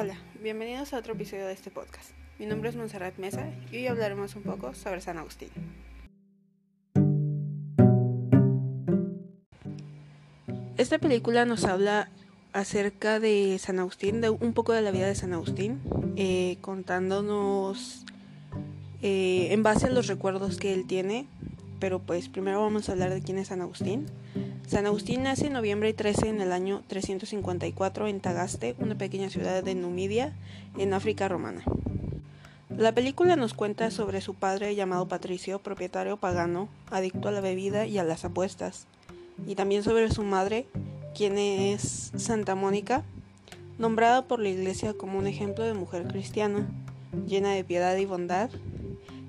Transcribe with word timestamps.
Hola, 0.00 0.14
bienvenidos 0.40 0.92
a 0.92 0.98
otro 0.98 1.14
episodio 1.14 1.48
de 1.48 1.54
este 1.54 1.72
podcast. 1.72 2.12
Mi 2.38 2.46
nombre 2.46 2.70
es 2.70 2.76
Monserrat 2.76 3.18
Mesa 3.18 3.50
y 3.72 3.78
hoy 3.78 3.88
hablaremos 3.88 4.36
un 4.36 4.44
poco 4.44 4.72
sobre 4.72 5.00
San 5.00 5.18
Agustín. 5.18 5.48
Esta 10.76 10.98
película 10.98 11.46
nos 11.46 11.64
habla 11.64 12.10
acerca 12.52 13.18
de 13.18 13.58
San 13.58 13.80
Agustín, 13.80 14.22
un 14.24 14.52
poco 14.52 14.72
de 14.72 14.82
la 14.82 14.92
vida 14.92 15.08
de 15.08 15.16
San 15.16 15.32
Agustín, 15.32 15.80
eh, 16.14 16.58
contándonos 16.60 18.04
eh, 19.02 19.48
en 19.50 19.64
base 19.64 19.86
a 19.86 19.90
los 19.90 20.06
recuerdos 20.06 20.58
que 20.58 20.74
él 20.74 20.86
tiene. 20.86 21.26
Pero 21.80 21.98
pues 21.98 22.28
primero 22.28 22.60
vamos 22.60 22.88
a 22.88 22.92
hablar 22.92 23.10
de 23.10 23.20
quién 23.20 23.36
es 23.36 23.48
San 23.48 23.62
Agustín. 23.62 24.06
San 24.68 24.84
Agustín 24.84 25.22
nace 25.22 25.46
en 25.46 25.54
noviembre 25.54 25.94
13 25.94 26.28
en 26.28 26.42
el 26.42 26.52
año 26.52 26.82
354 26.88 28.06
en 28.06 28.20
Tagaste, 28.20 28.76
una 28.78 28.98
pequeña 28.98 29.30
ciudad 29.30 29.64
de 29.64 29.74
Numidia, 29.74 30.34
en 30.76 30.92
África 30.92 31.26
romana. 31.26 31.62
La 32.68 32.92
película 32.92 33.34
nos 33.34 33.54
cuenta 33.54 33.90
sobre 33.90 34.20
su 34.20 34.34
padre 34.34 34.74
llamado 34.74 35.08
Patricio, 35.08 35.58
propietario 35.58 36.18
pagano, 36.18 36.68
adicto 36.90 37.28
a 37.28 37.32
la 37.32 37.40
bebida 37.40 37.86
y 37.86 37.96
a 37.96 38.04
las 38.04 38.26
apuestas, 38.26 38.86
y 39.46 39.54
también 39.54 39.82
sobre 39.82 40.10
su 40.10 40.22
madre, 40.22 40.66
quien 41.16 41.38
es 41.38 42.12
Santa 42.16 42.54
Mónica, 42.54 43.04
nombrada 43.78 44.26
por 44.26 44.38
la 44.38 44.50
iglesia 44.50 44.92
como 44.92 45.18
un 45.18 45.26
ejemplo 45.26 45.64
de 45.64 45.72
mujer 45.72 46.06
cristiana, 46.08 46.68
llena 47.26 47.54
de 47.54 47.64
piedad 47.64 47.96
y 47.96 48.04
bondad, 48.04 48.50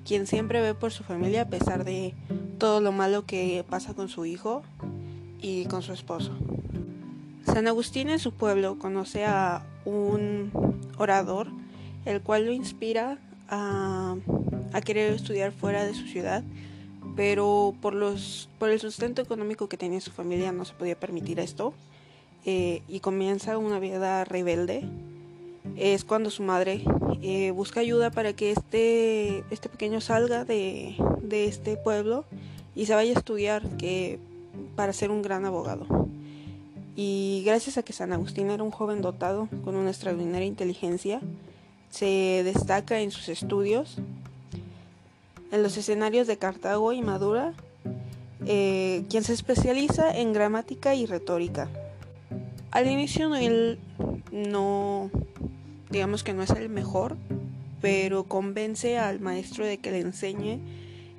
quien 0.04 0.26
siempre 0.26 0.60
ve 0.60 0.74
por 0.74 0.92
su 0.92 1.02
familia 1.02 1.42
a 1.42 1.48
pesar 1.48 1.84
de 1.84 2.12
todo 2.58 2.82
lo 2.82 2.92
malo 2.92 3.24
que 3.24 3.64
pasa 3.70 3.94
con 3.94 4.10
su 4.10 4.26
hijo 4.26 4.62
y 5.40 5.64
con 5.66 5.82
su 5.82 5.92
esposo. 5.92 6.32
San 7.46 7.66
Agustín 7.66 8.08
en 8.10 8.18
su 8.18 8.32
pueblo 8.32 8.78
conoce 8.78 9.24
a 9.24 9.64
un 9.84 10.52
orador, 10.98 11.48
el 12.04 12.20
cual 12.20 12.46
lo 12.46 12.52
inspira 12.52 13.18
a, 13.48 14.16
querer 14.84 15.12
estudiar 15.12 15.52
fuera 15.52 15.84
de 15.84 15.94
su 15.94 16.06
ciudad, 16.06 16.42
pero 17.16 17.74
por, 17.80 17.94
los, 17.94 18.48
por 18.58 18.70
el 18.70 18.80
sustento 18.80 19.20
económico 19.20 19.68
que 19.68 19.76
tenía 19.76 20.00
su 20.00 20.10
familia 20.10 20.52
no 20.52 20.64
se 20.64 20.74
podía 20.74 20.98
permitir 20.98 21.40
esto 21.40 21.74
eh, 22.46 22.82
y 22.88 23.00
comienza 23.00 23.58
una 23.58 23.78
vida 23.78 24.24
rebelde 24.24 24.88
es 25.76 26.04
cuando 26.04 26.30
su 26.30 26.42
madre 26.42 26.82
eh, 27.22 27.50
busca 27.50 27.80
ayuda 27.80 28.10
para 28.10 28.32
que 28.32 28.52
este, 28.52 29.44
este 29.50 29.68
pequeño 29.68 30.00
salga 30.00 30.44
de, 30.44 30.96
de, 31.22 31.46
este 31.46 31.76
pueblo 31.76 32.24
y 32.74 32.86
se 32.86 32.94
vaya 32.94 33.12
a 33.14 33.18
estudiar 33.18 33.62
que, 33.76 34.18
para 34.80 34.94
ser 34.94 35.10
un 35.10 35.20
gran 35.20 35.44
abogado. 35.44 35.84
Y 36.96 37.42
gracias 37.44 37.76
a 37.76 37.82
que 37.82 37.92
San 37.92 38.14
Agustín 38.14 38.48
era 38.48 38.62
un 38.62 38.70
joven 38.70 39.02
dotado 39.02 39.46
con 39.62 39.76
una 39.76 39.90
extraordinaria 39.90 40.46
inteligencia, 40.46 41.20
se 41.90 42.40
destaca 42.44 42.98
en 43.00 43.10
sus 43.10 43.28
estudios 43.28 43.98
en 45.52 45.62
los 45.62 45.76
escenarios 45.76 46.26
de 46.26 46.38
Cartago 46.38 46.94
y 46.94 47.02
Madura, 47.02 47.52
eh, 48.46 49.04
quien 49.10 49.22
se 49.22 49.34
especializa 49.34 50.16
en 50.16 50.32
gramática 50.32 50.94
y 50.94 51.04
retórica. 51.04 51.68
Al 52.70 52.88
inicio 52.88 53.34
él 53.34 53.78
no 54.32 55.10
digamos 55.90 56.24
que 56.24 56.32
no 56.32 56.42
es 56.42 56.50
el 56.52 56.70
mejor, 56.70 57.18
pero 57.82 58.24
convence 58.24 58.96
al 58.96 59.20
maestro 59.20 59.66
de 59.66 59.76
que 59.76 59.90
le 59.90 60.00
enseñe 60.00 60.58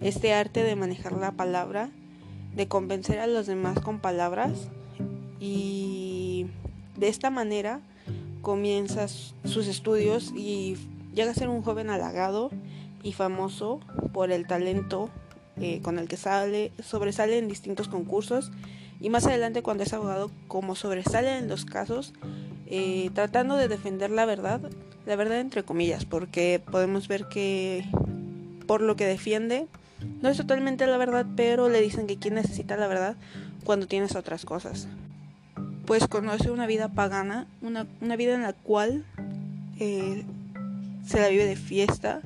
este 0.01 0.33
arte 0.33 0.63
de 0.63 0.75
manejar 0.75 1.11
la 1.11 1.33
palabra, 1.33 1.91
de 2.55 2.67
convencer 2.67 3.19
a 3.19 3.27
los 3.27 3.47
demás 3.47 3.79
con 3.79 3.99
palabras 3.99 4.69
y 5.39 6.47
de 6.97 7.07
esta 7.07 7.29
manera 7.29 7.81
comienza 8.41 9.07
sus 9.07 9.67
estudios 9.67 10.31
y 10.35 10.77
llega 11.13 11.31
a 11.31 11.35
ser 11.35 11.49
un 11.49 11.61
joven 11.61 11.89
halagado 11.89 12.51
y 13.03 13.13
famoso 13.13 13.79
por 14.13 14.31
el 14.31 14.47
talento 14.47 15.09
eh, 15.59 15.81
con 15.81 15.99
el 15.99 16.07
que 16.07 16.17
sale, 16.17 16.71
sobresale 16.81 17.37
en 17.37 17.47
distintos 17.47 17.87
concursos 17.87 18.51
y 18.99 19.09
más 19.09 19.25
adelante 19.25 19.63
cuando 19.63 19.83
es 19.83 19.93
abogado 19.93 20.31
como 20.47 20.75
sobresale 20.75 21.37
en 21.37 21.47
los 21.47 21.65
casos 21.65 22.13
eh, 22.67 23.09
tratando 23.13 23.57
de 23.57 23.67
defender 23.67 24.11
la 24.11 24.25
verdad, 24.25 24.61
la 25.05 25.15
verdad 25.17 25.41
entre 25.41 25.63
comillas, 25.63 26.05
porque 26.05 26.61
podemos 26.71 27.09
ver 27.09 27.27
que 27.27 27.83
por 28.65 28.81
lo 28.81 28.95
que 28.95 29.05
defiende 29.05 29.67
no 30.21 30.29
es 30.29 30.37
totalmente 30.37 30.87
la 30.87 30.97
verdad, 30.97 31.25
pero 31.35 31.69
le 31.69 31.81
dicen 31.81 32.07
que 32.07 32.17
quien 32.17 32.35
necesita 32.35 32.77
la 32.77 32.87
verdad 32.87 33.15
cuando 33.63 33.87
tienes 33.87 34.15
otras 34.15 34.45
cosas. 34.45 34.87
Pues 35.85 36.07
conoce 36.07 36.51
una 36.51 36.67
vida 36.67 36.89
pagana, 36.89 37.47
una, 37.61 37.85
vida 38.15 38.35
en 38.35 38.43
la 38.43 38.53
cual 38.53 39.05
eh, 39.79 40.23
se 41.05 41.19
la 41.19 41.27
vive 41.27 41.45
de 41.45 41.55
fiesta, 41.55 42.21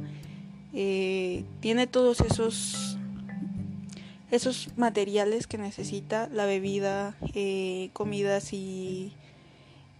eh, 0.73 1.43
tiene 1.61 1.87
todos 1.87 2.21
esos 2.21 2.97
esos 4.31 4.69
materiales 4.75 5.47
que 5.47 5.57
necesita, 5.57 6.27
la 6.33 6.45
bebida, 6.45 7.15
comidas 7.93 8.51
y 8.51 9.13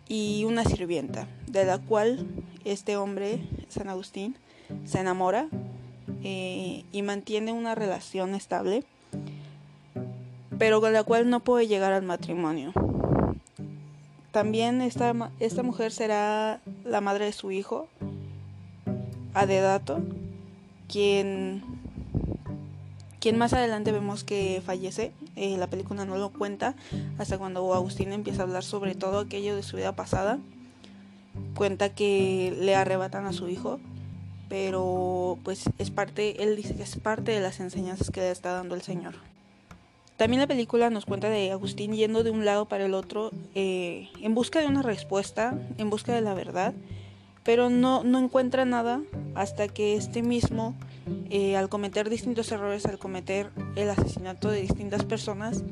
y 0.07 0.45
una 0.45 0.63
sirvienta, 0.63 1.27
de 1.47 1.65
la 1.65 1.79
cual 1.79 2.27
este 2.63 2.97
hombre, 2.97 3.41
San 3.69 3.89
Agustín, 3.89 4.35
se 4.85 4.99
enamora 4.99 5.47
eh, 6.23 6.83
y 6.91 7.01
mantiene 7.01 7.51
una 7.51 7.75
relación 7.75 8.35
estable, 8.35 8.83
pero 10.57 10.81
con 10.81 10.93
la 10.93 11.03
cual 11.03 11.29
no 11.29 11.39
puede 11.41 11.67
llegar 11.67 11.93
al 11.93 12.03
matrimonio. 12.03 12.73
También 14.31 14.81
esta, 14.81 15.13
esta 15.39 15.63
mujer 15.63 15.91
será 15.91 16.59
la 16.83 17.01
madre 17.01 17.25
de 17.25 17.31
su 17.31 17.51
hijo, 17.51 17.87
Adedato, 19.33 20.01
quien 20.87 21.61
quien 23.25 23.39
más 23.39 23.53
adelante 23.53 23.91
vemos 23.91 24.23
que 24.23 24.61
fallece, 24.63 25.11
eh, 25.35 25.57
la 25.57 25.65
película 25.65 26.05
no 26.05 26.15
lo 26.15 26.29
cuenta, 26.29 26.75
hasta 27.17 27.39
cuando 27.39 27.73
Agustín 27.73 28.13
empieza 28.13 28.43
a 28.43 28.45
hablar 28.45 28.63
sobre 28.63 28.93
todo 28.93 29.17
aquello 29.17 29.55
de 29.55 29.63
su 29.63 29.77
vida 29.77 29.95
pasada, 29.95 30.37
cuenta 31.55 31.89
que 31.89 32.55
le 32.59 32.75
arrebatan 32.75 33.25
a 33.25 33.33
su 33.33 33.49
hijo, 33.49 33.79
pero 34.57 35.37
pues 35.43 35.65
es 35.79 35.91
parte, 35.91 36.41
él 36.41 36.55
dice 36.55 36.75
que 36.75 36.83
es 36.83 36.95
parte 36.95 37.33
de 37.33 37.41
las 37.41 37.59
enseñanzas 37.59 38.09
que 38.09 38.21
le 38.21 38.31
está 38.31 38.53
dando 38.53 38.73
el 38.73 38.81
Señor. 38.81 39.15
También 40.15 40.39
la 40.39 40.47
película 40.47 40.89
nos 40.89 41.05
cuenta 41.05 41.27
de 41.27 41.51
Agustín 41.51 41.91
yendo 41.91 42.23
de 42.23 42.31
un 42.31 42.45
lado 42.45 42.63
para 42.63 42.85
el 42.85 42.93
otro 42.93 43.31
eh, 43.53 44.07
en 44.21 44.33
busca 44.33 44.61
de 44.61 44.67
una 44.67 44.81
respuesta, 44.81 45.59
en 45.77 45.89
busca 45.89 46.15
de 46.15 46.21
la 46.21 46.33
verdad, 46.33 46.73
pero 47.43 47.69
no, 47.69 48.05
no 48.05 48.17
encuentra 48.17 48.63
nada 48.63 49.01
hasta 49.33 49.67
que 49.67 49.97
este 49.97 50.23
mismo 50.23 50.73
eh, 51.29 51.57
al 51.57 51.67
cometer 51.67 52.09
distintos 52.09 52.49
errores, 52.53 52.85
al 52.85 52.97
cometer 52.97 53.51
el 53.75 53.89
asesinato 53.89 54.49
de 54.49 54.61
distintas 54.61 55.03
personas, 55.03 55.65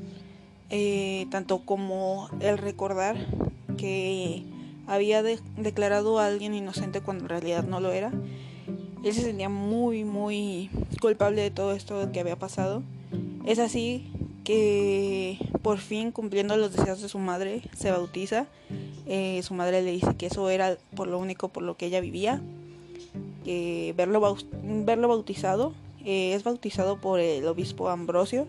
eh, 0.69 1.25
tanto 1.31 1.59
como 1.59 2.27
el 2.41 2.57
recordar 2.57 3.15
que 3.77 4.43
había 4.87 5.23
declarado 5.23 6.19
a 6.19 6.25
alguien 6.25 6.53
inocente 6.53 6.99
cuando 6.99 7.23
en 7.23 7.29
realidad 7.29 7.63
no 7.63 7.79
lo 7.79 7.93
era, 7.93 8.11
él 9.03 9.13
se 9.13 9.21
sentía 9.21 9.49
muy, 9.49 10.05
muy 10.05 10.69
culpable 11.01 11.41
de 11.41 11.51
todo 11.51 11.73
esto 11.73 12.11
que 12.11 12.19
había 12.21 12.37
pasado. 12.37 12.83
Es 13.45 13.59
así 13.59 14.09
que 14.43 15.37
por 15.61 15.77
fin, 15.77 16.11
cumpliendo 16.11 16.55
los 16.57 16.75
deseos 16.75 17.01
de 17.01 17.09
su 17.09 17.19
madre, 17.19 17.61
se 17.75 17.91
bautiza. 17.91 18.47
Eh, 19.05 19.41
su 19.43 19.53
madre 19.53 19.81
le 19.81 19.91
dice 19.91 20.15
que 20.15 20.27
eso 20.27 20.49
era 20.49 20.77
por 20.95 21.07
lo 21.07 21.19
único 21.19 21.49
por 21.49 21.63
lo 21.63 21.75
que 21.75 21.87
ella 21.87 21.99
vivía 21.99 22.41
verlo, 23.45 24.37
verlo 24.63 25.07
bautizado. 25.07 25.73
Eh, 26.05 26.33
es 26.33 26.43
bautizado 26.43 26.99
por 26.99 27.19
el 27.19 27.47
obispo 27.47 27.89
Ambrosio, 27.89 28.47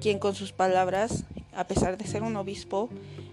quien 0.00 0.18
con 0.18 0.34
sus 0.34 0.52
palabras, 0.52 1.24
a 1.54 1.66
pesar 1.66 1.98
de 1.98 2.06
ser 2.06 2.22
un 2.22 2.36
obispo, 2.36 2.88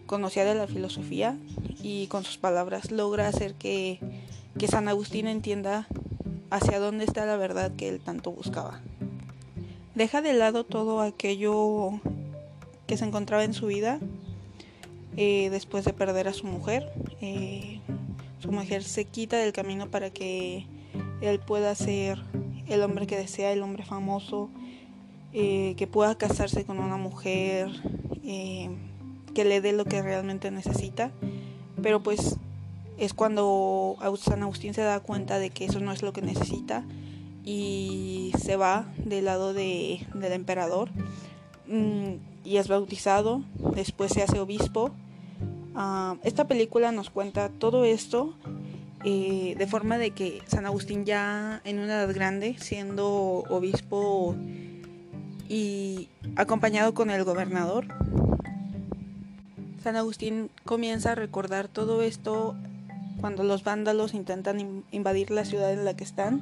conocía 0.05 0.45
de 0.45 0.55
la 0.55 0.67
filosofía 0.67 1.37
y 1.81 2.07
con 2.07 2.23
sus 2.23 2.37
palabras 2.37 2.91
logra 2.91 3.27
hacer 3.27 3.53
que 3.53 3.99
San 4.67 4.87
Agustín 4.87 5.27
entienda 5.27 5.87
hacia 6.49 6.79
dónde 6.79 7.05
está 7.05 7.25
la 7.25 7.37
verdad 7.37 7.71
que 7.75 7.89
él 7.89 7.99
tanto 7.99 8.31
buscaba. 8.31 8.81
Deja 9.95 10.21
de 10.21 10.33
lado 10.33 10.63
todo 10.63 11.01
aquello 11.01 11.99
que 12.85 12.97
se 12.97 13.05
encontraba 13.05 13.43
en 13.43 13.53
su 13.53 13.67
vida 13.67 13.99
eh, 15.17 15.49
después 15.49 15.85
de 15.85 15.93
perder 15.93 16.27
a 16.27 16.33
su 16.33 16.45
mujer. 16.45 16.91
Eh, 17.21 17.79
su 18.39 18.51
mujer 18.51 18.83
se 18.83 19.05
quita 19.05 19.37
del 19.37 19.53
camino 19.53 19.89
para 19.89 20.09
que 20.11 20.65
él 21.21 21.39
pueda 21.39 21.73
ser 21.75 22.21
el 22.67 22.81
hombre 22.83 23.07
que 23.07 23.17
desea, 23.17 23.51
el 23.51 23.63
hombre 23.63 23.83
famoso, 23.83 24.49
eh, 25.33 25.75
que 25.77 25.87
pueda 25.87 26.15
casarse 26.15 26.65
con 26.65 26.79
una 26.79 26.97
mujer, 26.97 27.69
eh, 28.23 28.69
que 29.33 29.45
le 29.45 29.61
dé 29.61 29.73
lo 29.73 29.85
que 29.85 30.01
realmente 30.01 30.51
necesita. 30.51 31.11
Pero 31.81 32.01
pues 32.01 32.37
es 32.97 33.13
cuando 33.13 33.97
San 34.19 34.43
Agustín 34.43 34.73
se 34.73 34.81
da 34.81 34.99
cuenta 34.99 35.39
de 35.39 35.49
que 35.49 35.65
eso 35.65 35.79
no 35.79 35.91
es 35.91 36.01
lo 36.01 36.13
que 36.13 36.21
necesita 36.21 36.83
y 37.43 38.33
se 38.39 38.57
va 38.57 38.85
del 38.97 39.25
lado 39.25 39.53
de, 39.53 40.05
del 40.13 40.33
emperador 40.33 40.89
mm, 41.67 42.15
y 42.43 42.57
es 42.57 42.67
bautizado, 42.67 43.41
después 43.75 44.11
se 44.11 44.23
hace 44.23 44.39
obispo. 44.39 44.91
Ah, 45.75 46.15
esta 46.23 46.47
película 46.47 46.91
nos 46.91 47.09
cuenta 47.09 47.49
todo 47.49 47.85
esto 47.85 48.33
eh, 49.03 49.55
de 49.57 49.67
forma 49.67 49.97
de 49.97 50.11
que 50.11 50.41
San 50.47 50.65
Agustín 50.65 51.05
ya 51.05 51.61
en 51.63 51.79
una 51.79 52.01
edad 52.01 52.13
grande, 52.13 52.55
siendo 52.59 53.43
obispo 53.49 54.35
y 55.47 56.09
acompañado 56.35 56.93
con 56.93 57.11
el 57.11 57.23
gobernador, 57.23 57.85
San 59.83 59.95
Agustín 59.95 60.49
comienza 60.65 61.11
a 61.11 61.15
recordar 61.15 61.67
todo 61.67 62.01
esto 62.01 62.55
cuando 63.19 63.43
los 63.43 63.63
vándalos 63.63 64.13
intentan 64.13 64.83
invadir 64.91 65.31
la 65.31 65.45
ciudad 65.45 65.71
en 65.71 65.85
la 65.85 65.95
que 65.95 66.03
están. 66.03 66.41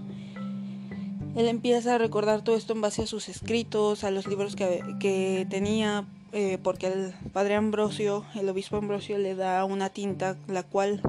Él 1.36 1.48
empieza 1.48 1.96
a 1.96 1.98
recordar 1.98 2.44
todo 2.44 2.56
esto 2.56 2.74
en 2.74 2.82
base 2.82 3.04
a 3.04 3.08
sus 3.08 3.28
escritos, 3.28 4.04
a 4.04 4.12
los 4.12 4.28
libros 4.28 4.56
que, 4.56 5.48
tenía, 5.50 6.06
eh, 6.32 6.58
porque 6.64 6.88
el 6.88 7.14
padre 7.34 7.56
Ambrosio, 7.56 8.26
el 8.36 8.48
obispo 8.48 8.78
Ambrosio, 8.78 9.18
le 9.18 9.36
da 9.36 9.66
una 9.66 9.90
tinta, 9.90 10.38
la 10.48 10.64
cual 10.64 11.02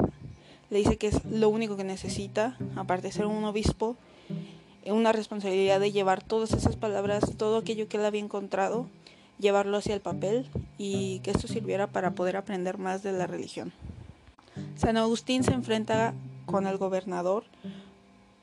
le 0.70 0.78
dice 0.78 0.96
que 0.96 1.06
es 1.06 1.24
lo 1.24 1.48
único 1.48 1.76
que 1.76 1.84
necesita, 1.84 2.56
aparte 2.74 3.08
de 3.08 3.12
ser 3.12 3.26
un 3.26 3.44
obispo, 3.44 3.96
una 4.84 5.12
responsabilidad 5.12 5.80
de 5.80 5.92
llevar 5.92 6.22
todas 6.22 6.52
esas 6.52 6.76
palabras, 6.76 7.32
todo 7.36 7.58
aquello 7.58 7.88
que 7.88 7.96
él 7.96 8.04
había 8.04 8.20
encontrado, 8.20 8.86
llevarlo 9.38 9.76
hacia 9.76 9.94
el 9.94 10.00
papel 10.00 10.48
y 10.78 11.20
que 11.20 11.30
esto 11.30 11.48
sirviera 11.48 11.86
para 11.86 12.12
poder 12.12 12.36
aprender 12.36 12.78
más 12.78 13.02
de 13.02 13.12
la 13.12 13.26
religión. 13.26 13.72
San 14.76 14.98
Agustín 14.98 15.42
se 15.42 15.52
enfrenta 15.52 16.14
con 16.44 16.66
el 16.66 16.76
gobernador 16.76 17.44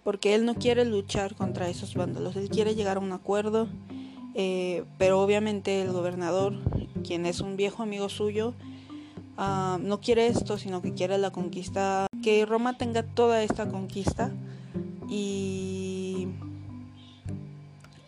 porque 0.03 0.35
él 0.35 0.45
no 0.45 0.55
quiere 0.55 0.83
luchar 0.83 1.35
contra 1.35 1.69
esos 1.69 1.95
vándalos, 1.95 2.35
él 2.35 2.49
quiere 2.49 2.75
llegar 2.75 2.97
a 2.97 2.99
un 2.99 3.13
acuerdo, 3.13 3.67
eh, 4.33 4.83
pero 4.97 5.21
obviamente 5.21 5.81
el 5.81 5.91
gobernador, 5.93 6.55
quien 7.05 7.25
es 7.25 7.39
un 7.39 7.55
viejo 7.55 7.83
amigo 7.83 8.09
suyo, 8.09 8.53
ah, 9.37 9.77
no 9.79 10.01
quiere 10.01 10.27
esto, 10.27 10.57
sino 10.57 10.81
que 10.81 10.93
quiere 10.93 11.17
la 11.17 11.31
conquista, 11.31 12.07
que 12.21 12.45
Roma 12.45 12.77
tenga 12.77 13.03
toda 13.03 13.43
esta 13.43 13.69
conquista 13.69 14.31
y, 15.07 16.27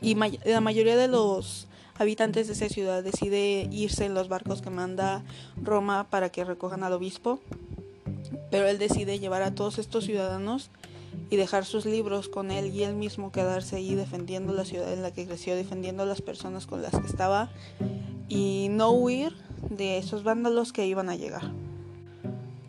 y 0.02 0.16
la 0.46 0.62
mayoría 0.62 0.98
de 0.98 1.08
los 1.08 1.68
habitantes 1.98 2.48
de 2.48 2.54
esa 2.54 2.68
ciudad 2.68 3.04
decide 3.04 3.70
irse 3.72 4.06
en 4.06 4.14
los 4.14 4.28
barcos 4.28 4.62
que 4.62 4.70
manda 4.70 5.24
Roma 5.64 6.08
para 6.10 6.30
que 6.30 6.44
recojan 6.44 6.84
al 6.84 6.92
obispo 6.92 7.40
pero 8.52 8.68
él 8.68 8.78
decide 8.78 9.20
llevar 9.20 9.42
a 9.42 9.54
todos 9.54 9.78
estos 9.80 10.06
ciudadanos 10.06 10.70
y 11.30 11.38
dejar 11.38 11.66
sus 11.66 11.86
libros 11.86 12.30
con 12.30 12.52
él 12.52 12.74
y 12.74 12.84
él 12.84 12.96
mismo 12.96 13.32
quedarse 13.32 13.78
ahí 13.78 13.96
defendiendo 13.96 14.54
la 14.54 14.66
ciudad 14.66 14.92
en 14.92 15.02
la 15.02 15.12
que 15.12 15.26
creció, 15.26 15.56
defendiendo 15.56 16.04
a 16.04 16.06
las 16.06 16.22
personas 16.22 16.68
con 16.68 16.82
las 16.82 16.92
que 16.92 17.08
estaba 17.08 17.50
y 18.28 18.68
no 18.72 18.92
huir 18.92 19.34
de 19.70 19.98
esos 19.98 20.24
vándalos 20.24 20.74
que 20.74 20.86
iban 20.86 21.10
a 21.10 21.16
llegar. 21.16 21.52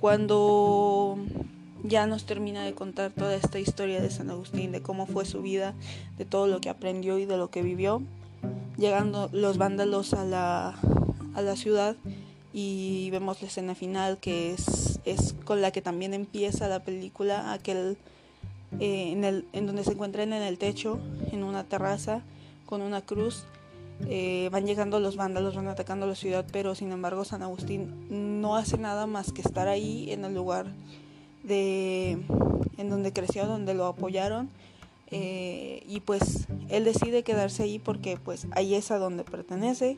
Cuando 0.01 1.19
ya 1.83 2.07
nos 2.07 2.25
termina 2.25 2.65
de 2.65 2.75
contar 2.75 3.13
toda 3.13 3.35
esta 3.35 3.59
historia 3.59 4.01
de 4.01 4.11
San 4.11 4.31
Agustín, 4.31 4.73
de 4.73 4.83
cómo 4.83 5.07
fue 5.07 5.25
su 5.25 5.43
vida, 5.43 5.75
de 6.19 6.25
todo 6.25 6.47
lo 6.47 6.61
que 6.61 6.69
aprendió 6.71 7.19
y 7.19 7.27
de 7.27 7.37
lo 7.37 7.51
que 7.51 7.63
vivió, 7.63 8.03
llegando 8.77 9.29
los 9.33 9.59
vándalos 9.59 10.15
a 10.15 10.25
la, 10.25 10.75
a 11.35 11.43
la 11.43 11.57
ciudad 11.57 11.97
y 12.53 13.11
vemos 13.11 13.41
la 13.43 13.49
escena 13.49 13.75
final 13.75 14.19
que 14.19 14.53
es, 14.53 14.96
es 15.07 15.35
con 15.45 15.63
la 15.63 15.71
que 15.71 15.81
también 15.81 16.13
empieza 16.13 16.69
la 16.69 16.81
película, 16.81 17.53
aquel 17.53 17.97
eh, 18.81 19.13
en, 19.13 19.25
el, 19.25 19.47
en 19.53 19.67
donde 19.67 19.85
se 19.85 19.93
encuentran 19.93 20.33
en 20.33 20.43
el 20.43 20.59
techo, 20.59 20.99
en 21.33 21.45
una 21.45 21.65
terraza, 21.65 22.23
con 22.67 22.83
una 22.83 23.01
cruz. 23.01 23.45
Eh, 24.09 24.51
van 24.53 24.67
llegando 24.67 25.01
los 25.01 25.17
vándalos, 25.17 25.55
van 25.55 25.69
atacando 25.69 26.07
la 26.07 26.15
ciudad, 26.15 26.45
pero 26.53 26.75
sin 26.75 26.93
embargo 26.93 27.25
San 27.25 27.43
Agustín 27.43 28.43
no 28.43 28.57
hace 28.57 28.77
nada 28.77 29.07
más 29.07 29.33
que 29.33 29.41
estar 29.41 29.69
ahí 29.69 30.13
en 30.13 30.25
el 30.27 30.35
lugar 30.35 30.67
de 31.43 32.19
en 32.77 32.91
donde 32.91 33.13
creció, 33.13 33.47
donde 33.47 33.73
lo 33.73 33.87
apoyaron. 33.87 34.51
Eh, 35.11 35.85
y 35.89 36.01
pues 36.01 36.49
él 36.69 36.85
decide 36.85 37.23
quedarse 37.23 37.63
ahí 37.63 37.79
porque 37.79 38.19
pues 38.23 38.49
ahí 38.51 38.75
es 38.75 38.91
a 38.91 38.99
donde 38.99 39.23
pertenece 39.23 39.97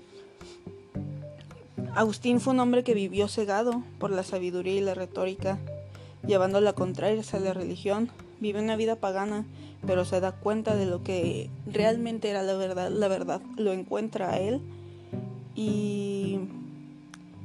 Agustín 1.98 2.38
fue 2.38 2.52
un 2.52 2.60
hombre 2.60 2.84
que 2.84 2.94
vivió 2.94 3.26
cegado 3.26 3.82
por 3.98 4.12
la 4.12 4.22
sabiduría 4.22 4.74
y 4.74 4.80
la 4.80 4.94
retórica, 4.94 5.58
llevando 6.24 6.60
la 6.60 6.72
contraria 6.72 7.24
a 7.32 7.38
la 7.40 7.52
religión. 7.52 8.08
Vive 8.38 8.62
una 8.62 8.76
vida 8.76 8.94
pagana, 8.94 9.44
pero 9.84 10.04
se 10.04 10.20
da 10.20 10.30
cuenta 10.30 10.76
de 10.76 10.86
lo 10.86 11.02
que 11.02 11.50
realmente 11.66 12.30
era 12.30 12.44
la 12.44 12.54
verdad. 12.54 12.92
La 12.92 13.08
verdad 13.08 13.40
lo 13.56 13.72
encuentra 13.72 14.30
a 14.30 14.38
él 14.38 14.60
y 15.56 16.38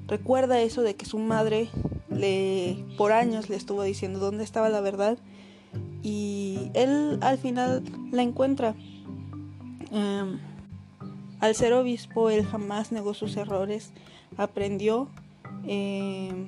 recuerda 0.06 0.62
eso 0.62 0.84
de 0.84 0.94
que 0.94 1.08
su 1.08 1.18
madre 1.18 1.70
le 2.12 2.78
por 2.96 3.12
años 3.12 3.50
le 3.50 3.56
estuvo 3.56 3.82
diciendo 3.82 4.20
dónde 4.20 4.44
estaba 4.44 4.70
la 4.70 4.82
verdad 4.82 5.18
y 6.04 6.70
él 6.76 7.18
al 7.22 7.40
final 7.40 7.82
la 8.12 8.22
encuentra. 8.22 8.76
Em, 9.92 10.38
al 11.40 11.56
ser 11.56 11.74
obispo, 11.74 12.30
él 12.30 12.46
jamás 12.46 12.92
negó 12.92 13.16
sus 13.16 13.36
errores 13.36 13.92
aprendió 14.38 15.08
eh, 15.68 16.48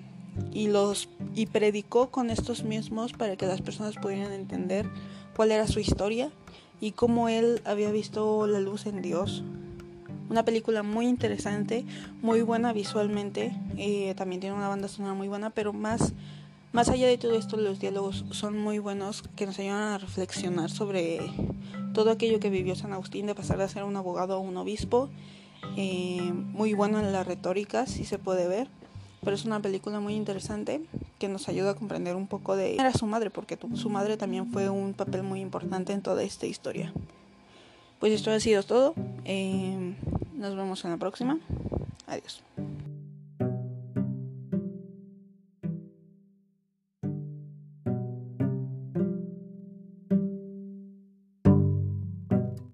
y 0.53 0.67
los 0.67 1.09
y 1.33 1.45
predicó 1.45 2.09
con 2.09 2.29
estos 2.29 2.63
mismos 2.63 3.13
para 3.13 3.35
que 3.35 3.45
las 3.45 3.61
personas 3.61 3.95
pudieran 3.95 4.31
entender 4.31 4.85
cuál 5.35 5.51
era 5.51 5.67
su 5.67 5.79
historia 5.79 6.31
y 6.81 6.91
cómo 6.91 7.29
él 7.29 7.61
había 7.65 7.91
visto 7.91 8.47
la 8.47 8.59
luz 8.59 8.85
en 8.85 9.01
Dios. 9.01 9.43
Una 10.29 10.43
película 10.43 10.81
muy 10.81 11.07
interesante, 11.07 11.85
muy 12.21 12.41
buena 12.41 12.73
visualmente, 12.73 13.55
eh, 13.77 14.13
también 14.15 14.41
tiene 14.41 14.55
una 14.55 14.67
banda 14.67 14.87
sonora 14.87 15.13
muy 15.13 15.27
buena, 15.27 15.51
pero 15.51 15.71
más, 15.71 16.13
más 16.71 16.89
allá 16.89 17.07
de 17.07 17.17
todo 17.17 17.35
esto, 17.35 17.57
los 17.57 17.79
diálogos 17.79 18.25
son 18.31 18.57
muy 18.57 18.79
buenos 18.79 19.23
que 19.35 19.45
nos 19.45 19.59
ayudan 19.59 19.93
a 19.93 19.97
reflexionar 19.99 20.71
sobre 20.71 21.19
todo 21.93 22.11
aquello 22.11 22.39
que 22.39 22.49
vivió 22.49 22.75
San 22.75 22.91
Agustín 22.91 23.27
de 23.27 23.35
pasar 23.35 23.57
de 23.57 23.69
ser 23.69 23.83
un 23.83 23.95
abogado 23.95 24.33
a 24.33 24.39
un 24.39 24.57
obispo 24.57 25.09
eh, 25.77 26.31
muy 26.33 26.73
bueno 26.73 26.99
en 26.99 27.11
la 27.11 27.23
retórica, 27.23 27.85
si 27.85 28.05
se 28.05 28.17
puede 28.17 28.47
ver, 28.47 28.67
pero 29.23 29.35
es 29.35 29.45
una 29.45 29.59
película 29.59 29.99
muy 29.99 30.15
interesante 30.15 30.81
que 31.19 31.27
nos 31.27 31.49
ayuda 31.49 31.71
a 31.71 31.75
comprender 31.75 32.15
un 32.15 32.27
poco 32.27 32.55
de 32.55 32.75
era 32.75 32.93
su 32.93 33.05
madre, 33.07 33.29
porque 33.29 33.57
su 33.73 33.89
madre 33.89 34.17
también 34.17 34.51
fue 34.51 34.69
un 34.69 34.93
papel 34.93 35.23
muy 35.23 35.41
importante 35.41 35.93
en 35.93 36.01
toda 36.01 36.23
esta 36.23 36.45
historia. 36.45 36.93
Pues 37.99 38.13
esto 38.13 38.31
ha 38.31 38.39
sido 38.39 38.61
todo. 38.63 38.93
Eh, 39.23 39.95
nos 40.33 40.55
vemos 40.55 40.83
en 40.85 40.91
la 40.91 40.97
próxima. 40.97 41.39
Adiós. 42.07 42.43